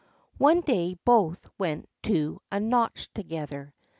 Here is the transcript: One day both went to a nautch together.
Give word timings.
One 0.39 0.61
day 0.61 0.95
both 1.05 1.47
went 1.59 1.87
to 2.01 2.41
a 2.51 2.59
nautch 2.59 3.09
together. 3.13 3.75